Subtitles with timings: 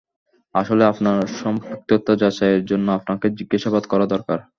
[0.55, 4.39] আসলে, আপনার সম্পৃক্ততা যাচাই এর জন্য আপনাকে জিজ্ঞাসাবাদ করা দরকার।